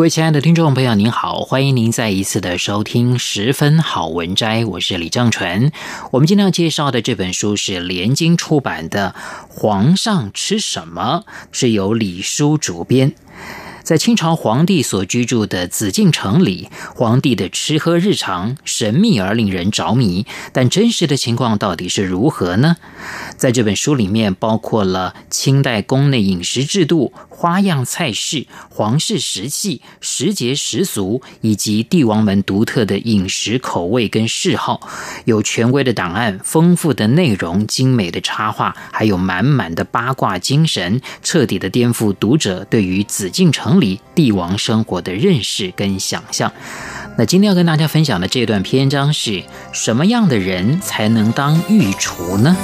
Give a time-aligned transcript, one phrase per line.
[0.00, 5.72] 各位亲爱的听众朋友，您好，欢迎您再一次的收听《十分好文摘》，我是李正纯。
[6.10, 9.14] 我们今天要介绍的这本书是连经出版的
[9.54, 13.12] 《皇上吃什么》，是由李叔主编。
[13.82, 20.26] 在清朝皇帝所居住的紫禁城里，皇帝的吃喝日常神秘而令人着迷。
[20.52, 22.76] 但真实的情况到底是如何呢？
[23.36, 34.88] 在这本书里面，包括了清代宫内饮食制度、花样菜式、皇室食器、时节时俗，以及帝王们独特的饮食口味跟嗜好。
[35.24, 46.50] 有权威的档案、丰富的内容、精美的插画，还有满满的八卦精神，彻底的颠覆读者对于紫禁城里帝王生活的认识跟想象。
[47.18, 52.56] 那今天要跟大家分享的这段篇章是什么样的人才能当御厨呢？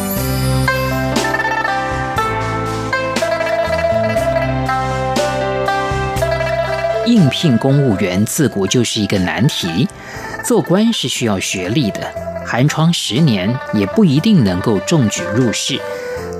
[7.06, 9.86] 应聘公务员自古就是一个难题，
[10.44, 12.00] 做官是需要学历的，
[12.44, 15.80] 寒窗十年也不一定能够中举入仕。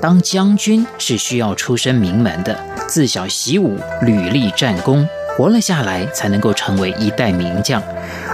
[0.01, 7.81] 当将军是需要出身名门的，自小习武，屡立战功，活了下来才能够成为一代名将；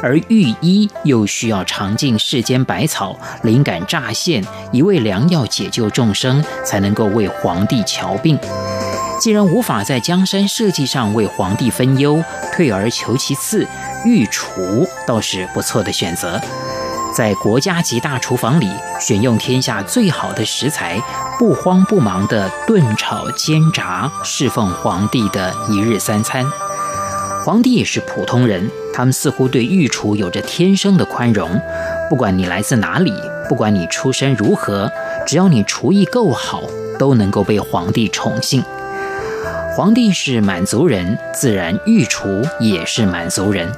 [0.02, 8.37] 而御医又需要尝尽世间百草，灵感乍现，一味良药解救众生，才能够为皇帝瞧病。
[9.20, 12.21] 既然无法在江山社稷上为皇帝分忧，
[12.54, 13.66] 退而求其次，
[14.04, 16.42] 御厨倒是不错的选择。
[17.15, 18.67] 在国家级大厨房里，
[18.99, 20.99] 选用天下最好的食材，
[21.37, 26.43] 不慌不忙地炖炒煎炸，侍奉皇帝的一日三餐。
[27.45, 31.47] 皇帝也是普通人，他们似乎对御厨有着天生的宽容。
[32.09, 33.13] 不管你来自哪里，
[33.47, 34.91] 不管你出身如何，
[35.27, 36.63] 只要你厨艺够好，
[36.97, 38.63] 都能够被皇帝宠幸。
[39.75, 43.71] 皇帝是满族人，自然御厨也是满族人。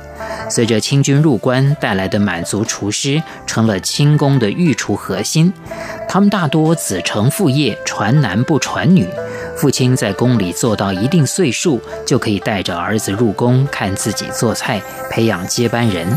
[0.50, 5.52] 随着清军入关带来的满族厨师，成了清宫的御厨核心。
[6.08, 9.08] 他们大多子承父业，传男不传女。
[9.58, 16.08] 父亲在宫里做到一定岁数，就可以带着儿子入宫看自己做菜，培养接班人。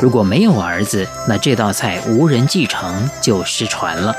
[0.00, 4.14] 如果没有儿子，那这道菜无人继承就失传了。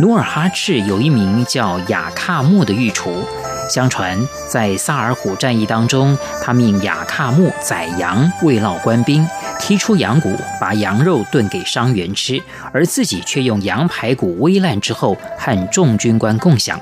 [0.00, 3.24] 努尔哈赤有一名叫雅喀木的御厨。
[3.68, 4.18] 相传，
[4.48, 9.26] 在萨尔浒战役当中，他命雅喀木宰羊慰劳官兵，
[9.60, 12.42] 剔出羊骨，把羊肉炖给伤员吃，
[12.72, 16.80] 而自己却用羊排骨微烂之后和众军官共享。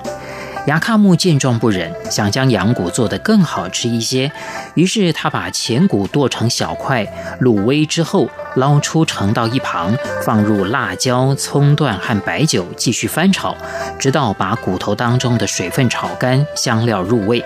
[0.66, 4.30] 雅喀木见状不忍，想将羊骨做得更好吃一些，
[4.74, 7.06] 于是他把前骨剁成小块，
[7.40, 13.56] 卤煨之后捞出盛到一旁，放入辣椒、葱段和白酒，继续翻炒，
[13.96, 17.44] 直到把骨头当中的水分炒干，香料入味。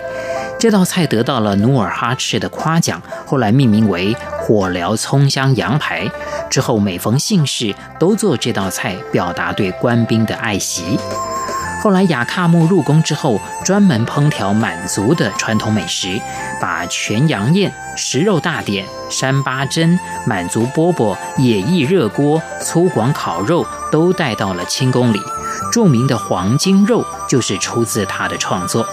[0.57, 6.09] 这道菜得到了努尔哈赤的夸奖，后来命名为火燎葱香羊排。
[6.49, 10.97] 之后每逢庆事都做这道菜，表达对官兵的爱惜。
[11.81, 16.21] 后来雅喀木入宫之后，专门烹调满族的传统美食，
[16.61, 25.19] 把全羊宴、食肉大典、山八珍、满族饽饽、野意热锅、粗犷烤肉都带到了清宫里。
[25.73, 28.87] 著名的黄金肉就是出自他的创作。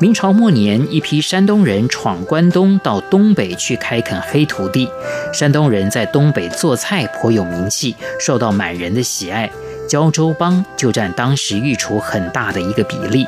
[0.00, 4.90] 明朝末年，一批山东人闯关东，到东北去开垦黑土地。
[5.32, 9.48] 山东人在东北做菜颇有名气，受到满人的喜爱。
[9.90, 13.26] 胶州帮就占当时御厨很大的一个比例。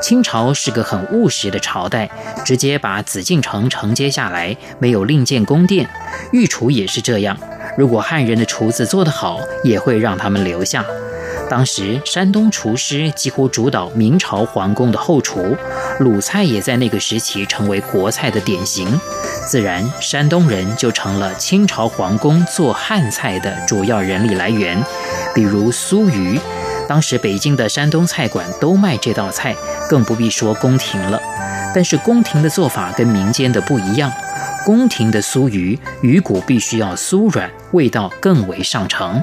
[0.00, 2.08] 清朝是个很务实的朝代，
[2.46, 5.86] 直接把紫禁城承接下来，没有另建宫殿。
[6.32, 7.36] 御厨也是这样，
[7.76, 10.82] 如果汉人的厨子做得好，也会让他们留下。
[11.50, 15.54] 当时山东厨师几乎主导明朝皇宫的后厨，
[16.00, 19.00] 鲁菜也在那个时期成为国菜的典型。
[19.46, 24.82] 自然，山东人就成了清朝皇宫做汉菜的主要人力来源。
[25.34, 26.38] 比如酥鱼，
[26.88, 29.54] 当时北京的山东菜馆都卖这道菜，
[29.88, 31.20] 更不必说宫廷了。
[31.74, 34.12] 但是宫廷的做法跟民间的不一样，
[34.64, 39.22] 宫廷的酥鱼，鱼骨必须要酥软，味道更为上乘。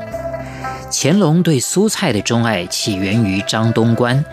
[0.95, 4.23] 乾隆对蔬菜的钟爱起源于张东官，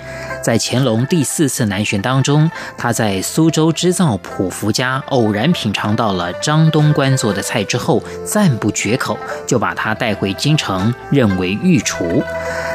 [0.42, 12.22] 在乾隆第四次南巡当中，他在苏州织造普福家偶然品尝到了张东官做的菜之后，赞不绝口，就把他带回京城，任为御厨。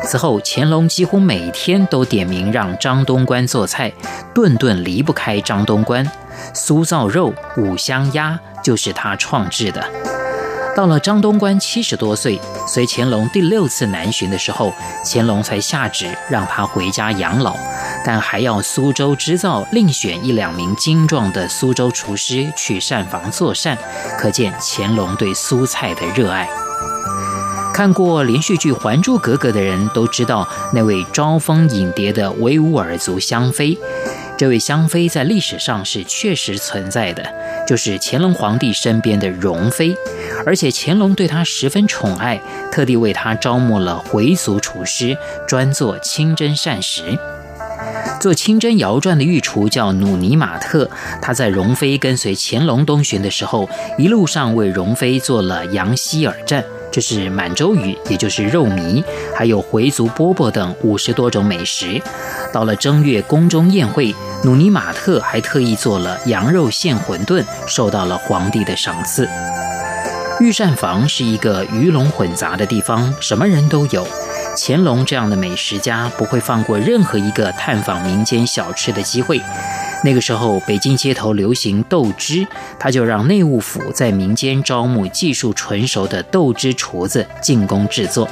[0.04, 3.94] 此后，乾隆几乎每天都点名让张东官做菜，
[4.34, 6.06] 顿顿离不开张东官。
[6.56, 10.25] 酥造肉、五香鸭就是他创制的。
[10.76, 14.74] 到了张东官七十多岁，随乾隆第六次南巡的时候，
[15.06, 17.56] 乾隆才下旨让他回家养老，
[18.04, 23.78] 但还要苏州织造另选一两名精壮的苏州厨师去膳房做膳，
[24.20, 26.50] 可见乾隆对蔬菜的热爱。
[27.74, 33.78] 看过连续剧《还珠格格》的人都知道，那位招蜂引蝶的维吾尔族香妃。
[34.38, 37.24] 这位香妃在历史上是确实存在的，
[37.66, 39.96] 就是乾隆皇帝身边的容妃，
[40.46, 45.18] 而且乾隆对她十分宠爱，特地为她招募了回族厨师，
[45.48, 47.18] 专做清真膳食。
[48.20, 50.90] 做清真肴饌的御厨叫努尼玛特，
[51.22, 56.64] 他在容妃跟随乾隆东巡的时候，一路上为容妃做了羊希尔蘸。
[56.96, 59.04] 这是满洲鱼，也就是肉糜，
[59.36, 62.02] 还有回族饽饽等五十多种美食。
[62.54, 64.16] 到了正月宫中宴会，
[64.46, 69.28] 努尼玛特还特意做了羊肉馅馄饨，受到了皇帝的赏赐。
[70.40, 74.08] 御膳房是一个鱼龙混杂的地方，什么人都有。
[74.58, 79.42] 乾隆这样的美食家不会放过任何一个探访民间小吃的机会。
[80.04, 82.46] 那个时候，北京街头流行豆汁，
[82.80, 88.28] 他就让内务府在民间招募技术纯熟的豆汁厨子进宫制作。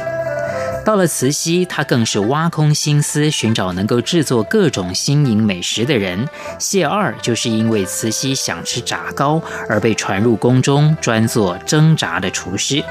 [0.86, 6.28] 到了慈禧，他更是挖空心思寻找能够制作各种新颖美食的人。
[6.60, 12.84] 谢二就是因为慈禧想吃炸糕而被传入宫中，专做蒸炸的厨师。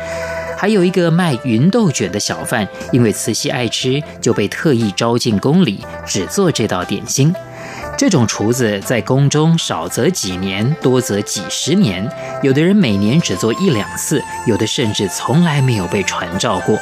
[0.63, 7.35] 还有一个卖芸豆卷的小贩，因为慈禧爱吃，就被特意招进宫里，只做这道点心。
[7.99, 12.09] 这种厨子在宫中少则几年，多则几十年。
[12.45, 16.79] 有的人每年只做一两次，有的甚至从来没有被传召过。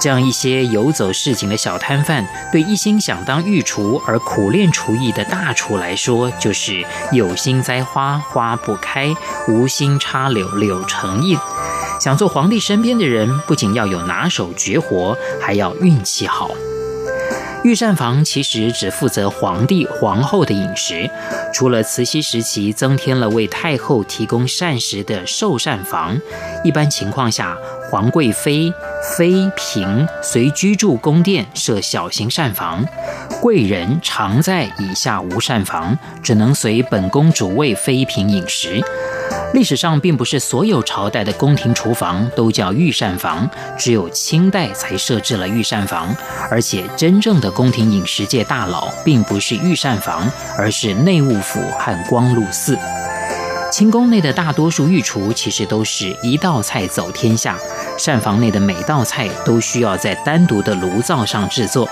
[0.00, 9.12] 这样一些游走市井的小摊贩，对一心想当御厨而苦练厨艺的大厨来说，就是有心栽花花不开，
[9.48, 11.36] 无心插柳柳成荫。
[12.00, 16.50] 想做皇帝身边的人，不仅要有拿手绝活，还要运气好。
[17.62, 21.10] 御膳房其实只负责皇帝、皇后的饮食，
[21.52, 26.18] 除了慈禧时期增添了为太后提供膳食的寿膳房，
[26.64, 27.54] 一般情况下，
[27.90, 28.72] 皇贵妃、
[29.18, 32.82] 妃嫔随居住宫殿设小型膳房，
[33.42, 38.82] 贵人常在以下无膳房，只能随本宫主位妃嫔饮食。
[39.52, 46.14] 历史上并不是所有朝代的宫廷厨房都叫御膳房，只有清代才设置了御膳房。
[46.50, 52.78] 而且，真正的宫廷饮食界大佬并不是御膳房，而是内务府和光禄寺。
[53.72, 57.56] 清宫内的大多数御厨其实都是一道菜走天下，
[57.96, 61.88] 膳房内的每道菜都需要在单独的炉灶上制作。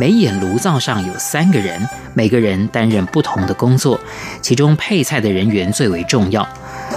[0.00, 4.00] 每眼炉灶上有三个人，每个人担任不同的工作，
[4.40, 6.46] 其中配菜的人员最为重要。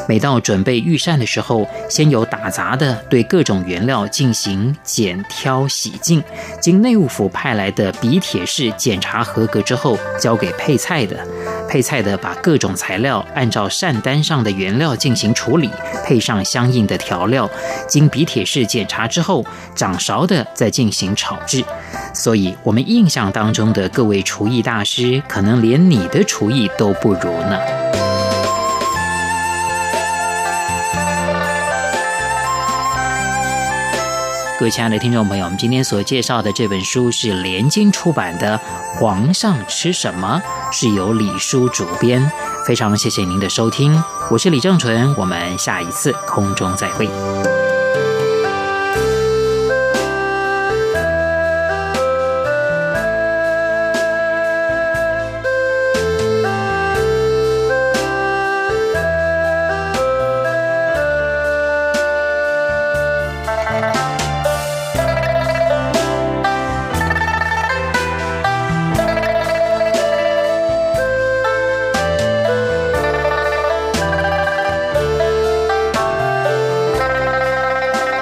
[0.08, 6.24] 每到准备御膳的时候，先由打杂的对各种原料进行检挑洗净，
[6.60, 11.18] 经内务府派来的笔铁式检查合格之后，交给配菜的。
[11.68, 15.70] 配菜的把各种材料按照膳单上的原料进行处理，
[16.06, 17.50] 配上相应的调料，
[17.88, 21.64] 经笔铁式检查之后，掌勺的再进行炒制。
[22.16, 27.60] 所以，我们印象当中的各位厨艺大师，可能连你的厨艺都不如呢。
[34.58, 38.58] 各位亲爱的听众朋友，我们今天所介绍的这本书是连经出版的
[38.98, 40.42] 《皇上吃什么》，
[40.74, 42.32] 是由李书主编。
[42.66, 47.55] 非常谢谢您的收听，我是李正淳，我们下一次空中再会。